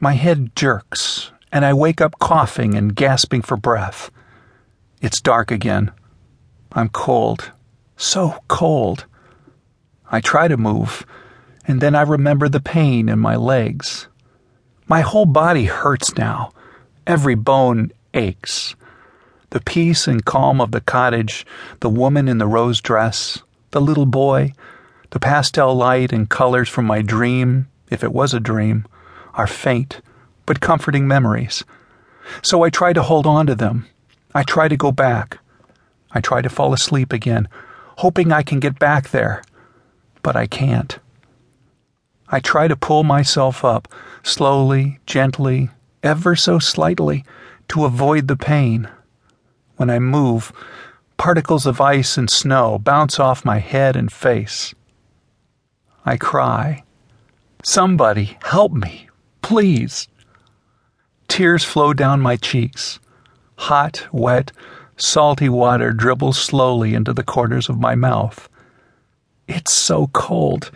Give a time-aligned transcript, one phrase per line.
[0.00, 4.12] My head jerks, and I wake up coughing and gasping for breath.
[5.02, 5.90] It's dark again.
[6.70, 7.50] I'm cold.
[7.96, 9.06] So cold.
[10.08, 11.04] I try to move,
[11.66, 14.06] and then I remember the pain in my legs.
[14.86, 16.52] My whole body hurts now.
[17.04, 18.76] Every bone aches.
[19.50, 21.44] The peace and calm of the cottage,
[21.80, 23.42] the woman in the rose dress,
[23.72, 24.52] the little boy,
[25.10, 28.86] the pastel light and colors from my dream, if it was a dream,
[29.38, 30.02] are faint
[30.48, 31.62] but comforting memories.
[32.42, 33.86] So I try to hold on to them.
[34.34, 35.38] I try to go back.
[36.10, 37.48] I try to fall asleep again,
[37.98, 39.42] hoping I can get back there.
[40.22, 40.98] But I can't.
[42.30, 43.88] I try to pull myself up,
[44.22, 45.68] slowly, gently,
[46.02, 47.24] ever so slightly,
[47.68, 48.88] to avoid the pain.
[49.76, 50.50] When I move,
[51.18, 54.74] particles of ice and snow bounce off my head and face.
[56.06, 56.84] I cry.
[57.62, 59.07] Somebody help me,
[59.42, 60.08] please.
[61.28, 62.98] Tears flow down my cheeks.
[63.56, 64.52] Hot, wet,
[64.96, 68.48] salty water dribbles slowly into the corners of my mouth.
[69.46, 70.70] It's so cold,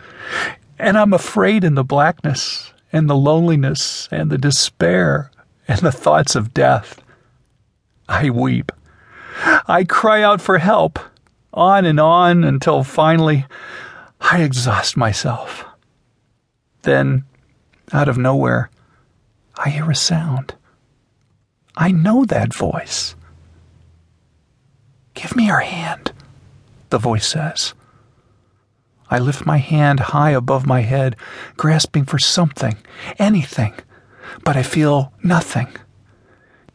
[0.79, 5.31] and I'm afraid in the blackness, and the loneliness, and the despair,
[5.67, 7.01] and the thoughts of death.
[8.09, 8.71] I weep.
[9.67, 10.99] I cry out for help,
[11.53, 13.45] on and on until finally
[14.19, 15.65] I exhaust myself.
[16.81, 17.25] Then,
[17.91, 18.69] out of nowhere,
[19.55, 20.55] I hear a sound.
[21.75, 23.15] I know that voice.
[25.13, 26.11] Give me your hand,
[26.89, 27.73] the voice says.
[29.09, 31.15] I lift my hand high above my head,
[31.55, 32.77] grasping for something,
[33.19, 33.73] anything,
[34.43, 35.67] but I feel nothing.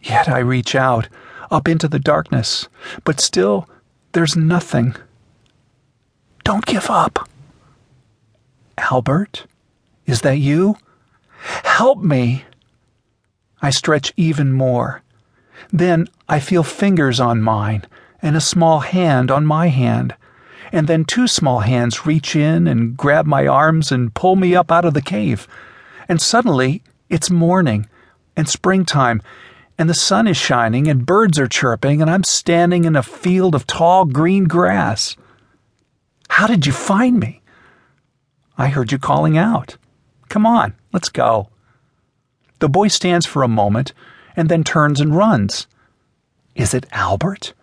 [0.03, 1.09] Yet I reach out,
[1.50, 2.69] up into the darkness,
[3.05, 3.69] but still
[4.12, 4.95] there's nothing.
[6.45, 7.28] Don't give up.
[8.78, 9.47] Albert,
[10.06, 10.77] is that you?
[11.41, 12.44] Help me!
[13.61, 15.03] I stretch even more.
[15.72, 17.84] Then I feel fingers on mine
[18.22, 20.15] and a small hand on my hand.
[20.72, 24.71] And then two small hands reach in and grab my arms and pull me up
[24.71, 25.49] out of the cave.
[26.09, 27.88] And suddenly it's morning
[28.37, 29.22] and springtime,
[29.78, 33.55] and the sun is shining and birds are chirping, and I'm standing in a field
[33.55, 35.16] of tall green grass.
[36.28, 37.43] How did you find me?
[38.56, 39.76] I heard you calling out.
[40.28, 41.49] Come on, let's go.
[42.59, 43.93] The boy stands for a moment
[44.37, 45.66] and then turns and runs.
[46.55, 47.55] Is it Albert?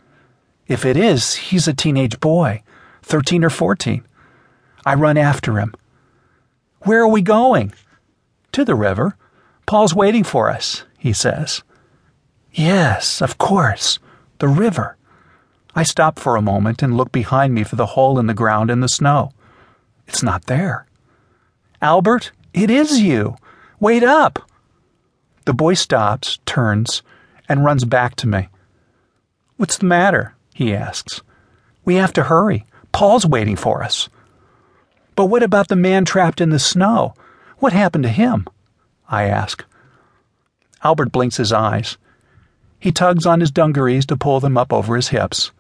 [0.68, 2.64] If it is, he's a teenage boy,
[3.04, 4.06] 13 or 14.
[4.86, 5.74] I run after him.
[6.81, 7.74] Where are we going?
[8.54, 9.16] To the river.
[9.66, 11.64] Paul's waiting for us, he says.
[12.54, 14.00] Yes, of course.
[14.40, 14.98] The river.
[15.75, 18.72] I stop for a moment and look behind me for the hole in the ground
[18.72, 19.31] in the snow.
[20.08, 20.86] It's not there.
[21.81, 23.36] Albert, it is you.
[23.82, 24.40] Wait up.
[25.44, 27.04] The boy stops, turns,
[27.50, 28.48] and runs back to me.
[29.58, 30.36] What's the matter?
[30.54, 31.22] he asks.
[31.84, 32.66] We have to hurry.
[32.94, 34.08] Paul's waiting for us.
[35.16, 37.14] But what about the man trapped in the snow?
[37.58, 38.48] What happened to him?
[39.10, 39.66] I ask.
[40.82, 41.98] Albert blinks his eyes.
[42.80, 45.52] He tugs on his dungarees to pull them up over his hips.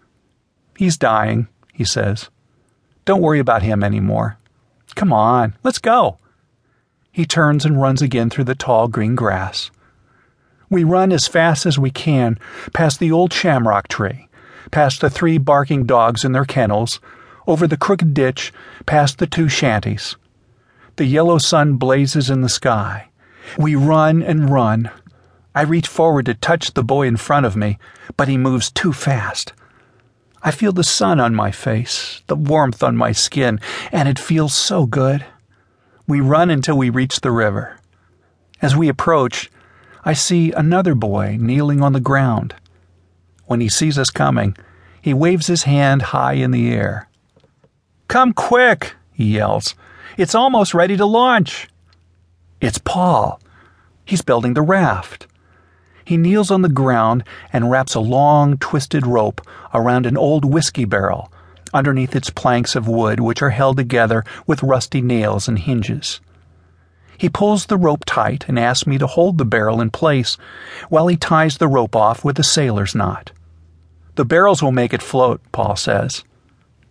[0.77, 2.29] He's dying, he says.
[3.03, 4.37] Don't worry about him any more.
[4.95, 6.19] Come on, let's go.
[7.15, 9.71] He turns and runs again through the tall green grass.
[10.69, 12.37] We run as fast as we can
[12.73, 14.27] past the old shamrock tree,
[14.69, 16.99] past the three barking dogs in their kennels,
[17.47, 18.51] over the crooked ditch,
[18.85, 20.17] past the two shanties.
[20.97, 23.07] The yellow sun blazes in the sky.
[23.57, 24.91] We run and run.
[25.55, 27.79] I reach forward to touch the boy in front of me,
[28.17, 29.53] but he moves too fast.
[30.43, 33.61] I feel the sun on my face, the warmth on my skin,
[33.93, 35.25] and it feels so good.
[36.07, 37.79] We run until we reach the river.
[38.61, 39.49] As we approach,
[40.03, 42.53] I see another boy kneeling on the ground.
[43.45, 44.55] When he sees us coming,
[45.01, 47.09] he waves his hand high in the air.
[48.07, 49.73] Come quick, he yells.
[50.15, 51.69] It's almost ready to launch.
[52.61, 53.41] It's Paul.
[54.05, 55.25] He's building the raft.
[56.05, 59.41] He kneels on the ground and wraps a long, twisted rope
[59.73, 61.31] around an old whiskey barrel
[61.75, 66.21] underneath its planks of wood, which are held together with rusty nails and hinges.
[67.17, 70.37] He pulls the rope tight and asks me to hold the barrel in place
[70.89, 73.31] while he ties the rope off with a sailor's knot.
[74.15, 76.23] The barrels will make it float, Paul says.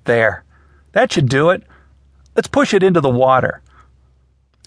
[0.05, 0.45] There.
[0.93, 1.63] That should do it.
[2.37, 3.63] Let's push it into the water.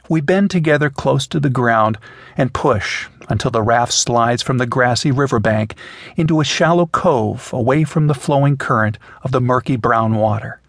[0.10, 1.98] We bend together close to the ground
[2.36, 5.76] and push until the raft slides from the grassy riverbank
[6.16, 10.62] into a shallow cove away from the flowing current of the murky brown water.